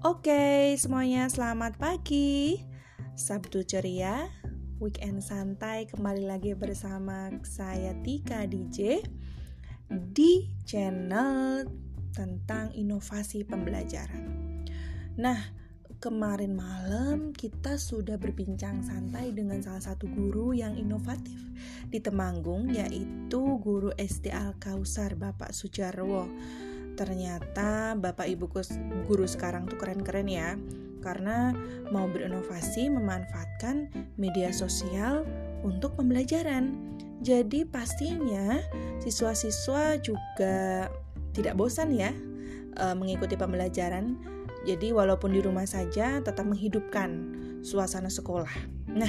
[0.00, 2.56] Oke, semuanya selamat pagi.
[3.12, 4.32] Sabtu ceria,
[4.80, 9.04] weekend santai kembali lagi bersama saya Tika DJ
[9.92, 11.68] di channel
[12.16, 14.24] tentang inovasi pembelajaran.
[15.20, 15.36] Nah,
[16.00, 21.36] kemarin malam kita sudah berbincang santai dengan salah satu guru yang inovatif
[21.92, 26.24] di Temanggung yaitu guru SD Al Kausar Bapak Sujarwo
[27.00, 28.44] ternyata bapak ibu
[29.08, 30.60] guru sekarang tuh keren-keren ya
[31.00, 31.56] karena
[31.88, 33.88] mau berinovasi memanfaatkan
[34.20, 35.24] media sosial
[35.64, 36.76] untuk pembelajaran.
[37.24, 38.60] Jadi pastinya
[39.00, 40.88] siswa-siswa juga
[41.32, 42.12] tidak bosan ya
[42.76, 44.20] e, mengikuti pembelajaran.
[44.68, 47.32] Jadi walaupun di rumah saja tetap menghidupkan
[47.64, 48.52] suasana sekolah.
[48.92, 49.08] Nah,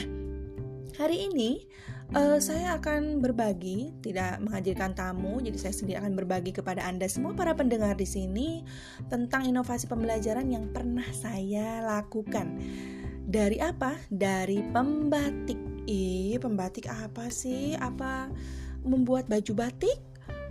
[0.96, 1.68] hari ini
[2.16, 7.36] uh, saya akan berbagi, tidak menghadirkan tamu, jadi saya sendiri akan berbagi kepada Anda semua
[7.36, 8.64] para pendengar di sini
[9.08, 12.60] tentang inovasi pembelajaran yang pernah saya lakukan.
[13.32, 13.96] Dari apa?
[14.12, 15.60] Dari pembatik.
[15.88, 17.74] Ih, pembatik apa sih?
[17.80, 18.28] Apa
[18.84, 19.98] membuat baju batik?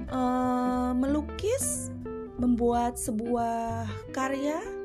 [0.09, 1.93] Uh, melukis?
[2.41, 3.85] Membuat sebuah
[4.17, 4.80] karya?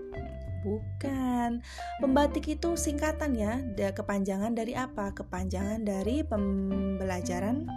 [0.66, 1.62] Bukan.
[2.02, 3.62] Pembatik itu singkatan ya,
[3.94, 5.14] kepanjangan dari apa?
[5.14, 7.70] Kepanjangan dari pembelajaran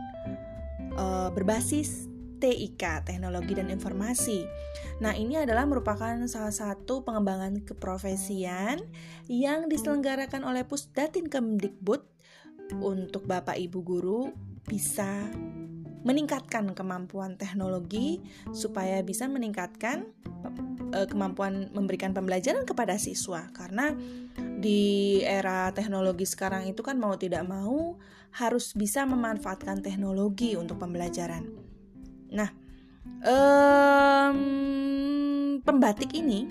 [0.96, 2.08] uh, berbasis
[2.38, 4.46] TIK, Teknologi dan Informasi.
[5.02, 8.80] Nah, ini adalah merupakan salah satu pengembangan keprofesian
[9.26, 12.02] yang diselenggarakan oleh Pusdatin Kemdikbud
[12.78, 14.22] untuk Bapak Ibu guru
[14.64, 15.28] bisa
[16.06, 18.22] meningkatkan kemampuan teknologi
[18.54, 20.06] supaya bisa meningkatkan
[20.94, 23.92] uh, kemampuan memberikan pembelajaran kepada siswa karena
[24.58, 27.98] di era teknologi sekarang itu kan mau tidak mau
[28.34, 31.48] harus bisa memanfaatkan teknologi untuk pembelajaran.
[32.34, 32.50] Nah,
[33.24, 34.38] um,
[35.64, 36.50] pembatik ini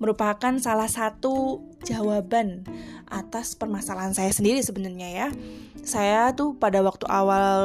[0.00, 2.64] merupakan salah satu jawaban
[3.06, 5.28] atas permasalahan saya sendiri sebenarnya ya.
[5.84, 7.60] Saya tuh pada waktu awal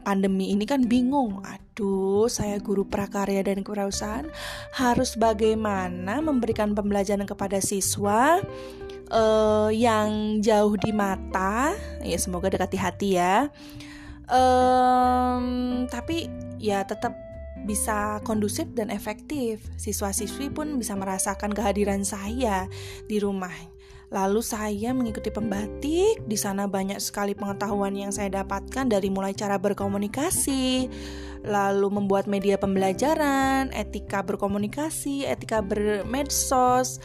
[0.00, 1.44] pandemi ini kan bingung.
[1.44, 4.26] Aduh, saya guru prakarya dan kewirausahaan
[4.74, 8.40] harus bagaimana memberikan pembelajaran kepada siswa
[9.12, 11.76] uh, yang jauh di mata.
[12.00, 13.52] Ya semoga dekat di hati ya.
[14.30, 17.29] Um, tapi ya tetap
[17.64, 19.60] bisa kondusif dan efektif.
[19.76, 22.68] Siswa-siswi pun bisa merasakan kehadiran saya
[23.06, 23.52] di rumah.
[24.10, 29.54] Lalu saya mengikuti pembatik, di sana banyak sekali pengetahuan yang saya dapatkan dari mulai cara
[29.54, 30.90] berkomunikasi,
[31.46, 36.98] lalu membuat media pembelajaran, etika berkomunikasi, etika bermedsos,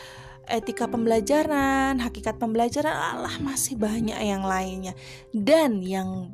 [0.50, 4.98] etika pembelajaran, hakikat pembelajaran, Allah masih banyak yang lainnya.
[5.30, 6.34] Dan yang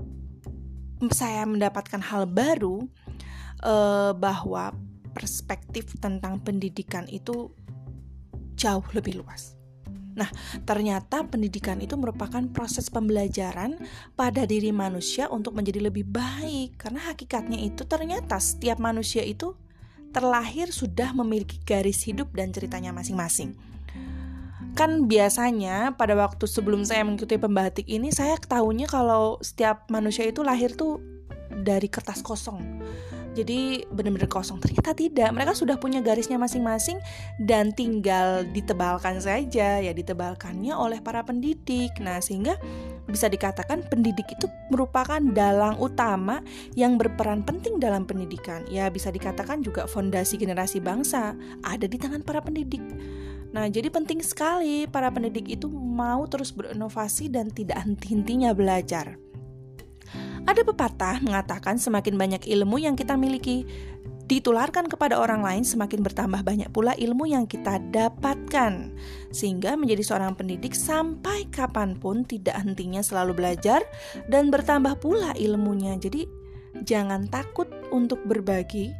[1.12, 2.88] saya mendapatkan hal baru
[3.66, 4.74] uh, bahwa
[5.12, 7.52] perspektif tentang pendidikan itu
[8.56, 9.58] jauh lebih luas.
[10.12, 10.28] Nah,
[10.68, 13.80] ternyata pendidikan itu merupakan proses pembelajaran
[14.20, 16.76] pada diri manusia untuk menjadi lebih baik.
[16.76, 19.56] Karena hakikatnya itu ternyata setiap manusia itu
[20.12, 23.56] terlahir sudah memiliki garis hidup dan ceritanya masing-masing.
[24.76, 30.44] Kan biasanya pada waktu sebelum saya mengikuti pembatik ini saya ketahuinya kalau setiap manusia itu
[30.44, 31.00] lahir tuh
[31.52, 32.64] dari kertas kosong
[33.32, 34.60] jadi benar-benar kosong.
[34.60, 35.30] Ternyata tidak.
[35.32, 37.00] Mereka sudah punya garisnya masing-masing
[37.40, 41.96] dan tinggal ditebalkan saja ya ditebalkannya oleh para pendidik.
[42.04, 42.60] Nah sehingga
[43.08, 46.44] bisa dikatakan pendidik itu merupakan dalang utama
[46.76, 48.64] yang berperan penting dalam pendidikan.
[48.68, 52.84] Ya bisa dikatakan juga fondasi generasi bangsa ada di tangan para pendidik.
[53.52, 59.20] Nah, jadi penting sekali para pendidik itu mau terus berinovasi dan tidak henti-hentinya belajar.
[60.50, 63.64] Ada pepatah mengatakan semakin banyak ilmu yang kita miliki
[64.32, 68.96] ditularkan kepada orang lain semakin bertambah banyak pula ilmu yang kita dapatkan.
[69.36, 73.84] Sehingga menjadi seorang pendidik sampai kapan pun tidak hentinya selalu belajar
[74.32, 76.00] dan bertambah pula ilmunya.
[76.00, 76.24] Jadi
[76.88, 78.96] jangan takut untuk berbagi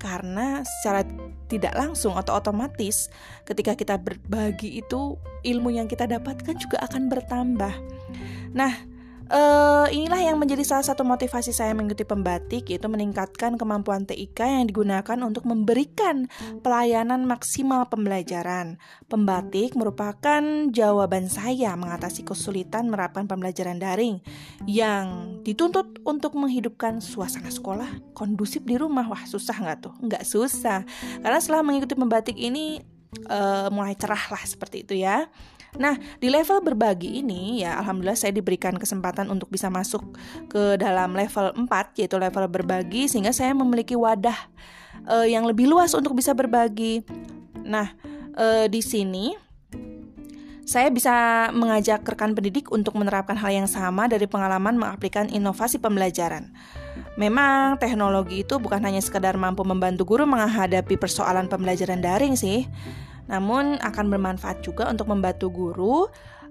[0.00, 1.04] karena secara
[1.48, 3.08] tidak langsung atau otomatis
[3.44, 7.74] ketika kita berbagi itu ilmu yang kita dapatkan juga akan bertambah.
[8.52, 8.93] Nah
[9.24, 14.68] Uh, inilah yang menjadi salah satu motivasi saya mengikuti pembatik yaitu meningkatkan kemampuan TIK yang
[14.68, 16.28] digunakan untuk memberikan
[16.60, 18.76] pelayanan maksimal pembelajaran.
[19.08, 24.20] Pembatik merupakan jawaban saya mengatasi kesulitan menerapkan pembelajaran daring
[24.68, 29.08] yang dituntut untuk menghidupkan suasana sekolah kondusif di rumah.
[29.08, 29.94] Wah, susah nggak tuh?
[30.04, 30.84] Nggak susah.
[31.24, 32.84] Karena setelah mengikuti pembatik ini
[33.30, 35.26] uh, mulai cerah lah seperti itu ya.
[35.74, 40.14] Nah, di level berbagi ini ya alhamdulillah saya diberikan kesempatan untuk bisa masuk
[40.46, 44.38] ke dalam level 4 yaitu level berbagi sehingga saya memiliki wadah
[45.10, 47.02] uh, yang lebih luas untuk bisa berbagi.
[47.66, 47.90] Nah,
[48.38, 49.34] uh, di sini
[50.64, 51.12] saya bisa
[51.52, 56.54] mengajak rekan pendidik untuk menerapkan hal yang sama dari pengalaman mengaplikasikan inovasi pembelajaran.
[57.20, 62.64] Memang teknologi itu bukan hanya sekedar mampu membantu guru menghadapi persoalan pembelajaran daring sih,
[63.30, 66.08] namun akan bermanfaat juga untuk membantu guru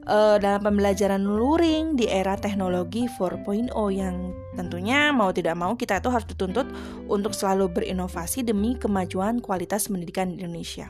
[0.09, 6.09] uh, dalam pembelajaran luring di era teknologi 4.0 yang tentunya mau tidak mau kita itu
[6.09, 6.67] harus dituntut
[7.07, 10.89] untuk selalu berinovasi demi kemajuan kualitas pendidikan di Indonesia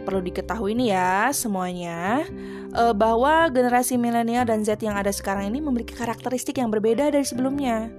[0.00, 2.24] perlu diketahui nih ya semuanya
[2.72, 7.22] uh, bahwa generasi milenial dan Z yang ada sekarang ini memiliki karakteristik yang berbeda dari
[7.22, 7.92] sebelumnya.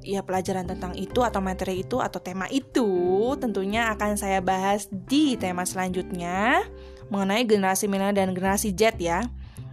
[0.00, 2.88] Ya pelajaran tentang itu atau materi itu atau tema itu
[3.36, 6.64] tentunya akan saya bahas di tema selanjutnya
[7.12, 9.28] mengenai generasi milenial dan generasi Z ya.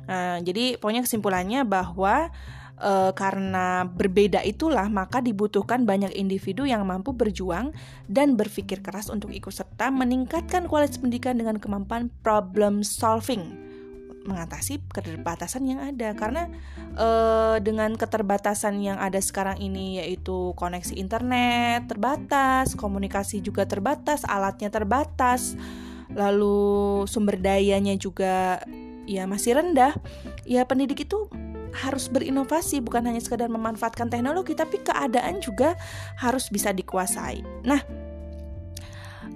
[0.07, 2.31] Uh, jadi pokoknya kesimpulannya bahwa
[2.79, 7.73] e, karena berbeda itulah maka dibutuhkan banyak individu yang mampu berjuang
[8.05, 13.66] dan berpikir keras untuk ikut serta meningkatkan kualitas pendidikan dengan kemampuan problem solving
[14.27, 16.51] mengatasi keterbatasan yang ada karena
[16.93, 17.07] e,
[17.63, 25.55] dengan keterbatasan yang ada sekarang ini yaitu koneksi internet terbatas, komunikasi juga terbatas, alatnya terbatas,
[26.11, 28.61] lalu sumber dayanya juga
[29.07, 29.95] ya masih rendah.
[30.43, 31.31] Ya pendidik itu
[31.77, 35.75] harus berinovasi bukan hanya sekedar memanfaatkan teknologi tapi keadaan juga
[36.19, 37.43] harus bisa dikuasai.
[37.67, 38.06] Nah,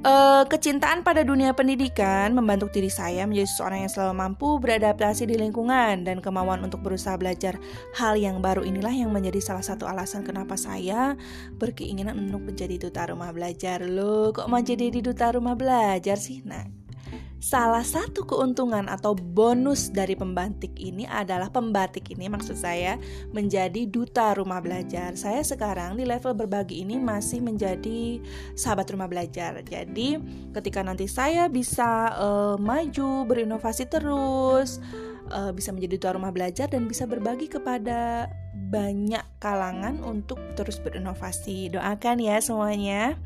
[0.01, 5.37] Uh, kecintaan pada dunia pendidikan membantu diri saya menjadi seseorang yang selalu mampu beradaptasi di
[5.37, 7.61] lingkungan dan kemauan untuk berusaha belajar
[7.93, 11.13] hal yang baru inilah yang menjadi salah satu alasan kenapa saya
[11.61, 13.85] berkeinginan untuk menjadi duta rumah belajar.
[13.85, 16.41] Loh, kok mau jadi duta rumah belajar sih?
[16.41, 16.80] Nah,
[17.41, 23.01] Salah satu keuntungan atau bonus dari pembatik ini adalah pembatik ini maksud saya
[23.33, 25.17] menjadi duta rumah belajar.
[25.17, 28.21] Saya sekarang di level berbagi ini masih menjadi
[28.53, 29.57] sahabat rumah belajar.
[29.65, 30.21] Jadi
[30.53, 34.77] ketika nanti saya bisa uh, maju berinovasi terus,
[35.33, 41.73] uh, bisa menjadi duta rumah belajar dan bisa berbagi kepada banyak kalangan untuk terus berinovasi.
[41.73, 43.17] Doakan ya semuanya.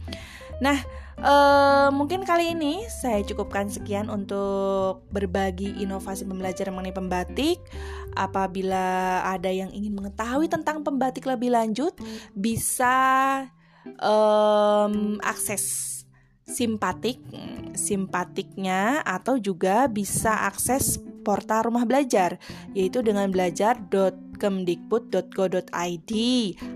[0.63, 0.79] Nah,
[1.19, 7.59] uh, mungkin kali ini saya cukupkan sekian untuk berbagi inovasi pembelajaran mengenai pembatik.
[8.15, 11.91] Apabila ada yang ingin mengetahui tentang pembatik lebih lanjut,
[12.31, 12.95] bisa
[13.99, 15.93] um, akses
[16.45, 17.17] simpatik
[17.73, 22.37] simpatiknya atau juga bisa akses portal rumah belajar
[22.77, 23.25] yaitu dengan
[24.35, 26.13] belajar.kemdikbud.go.id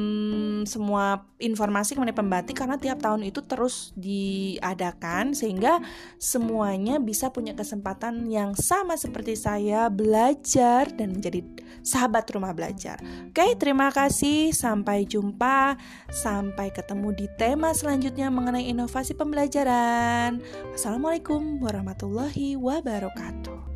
[0.66, 5.80] semua informasi mengenai pembatik karena tiap tahun itu terus diadakan sehingga
[6.20, 11.46] semuanya bisa punya kesempatan yang sama seperti saya belajar dan menjadi
[11.86, 13.00] sahabat rumah belajar.
[13.30, 14.52] Oke, terima kasih.
[14.52, 15.80] Sampai jumpa.
[16.12, 20.44] Sampai ketemu di tema selanjutnya mengenai inovasi pembelajaran.
[20.76, 23.69] Wassalamualaikum warahmatullahi wabarakatuh.